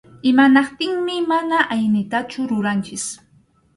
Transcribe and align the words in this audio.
Imanaptinmi 0.31 1.17
mana 1.29 1.59
aynitachu 1.75 2.39
ruranchik. 2.53 3.05